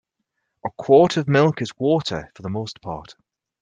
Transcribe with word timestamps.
A 0.65 0.71
quart 0.79 1.15
of 1.17 1.27
milk 1.27 1.61
is 1.61 1.77
water 1.77 2.31
for 2.35 2.41
the 2.41 2.49
most 2.49 2.81
part. 2.81 3.13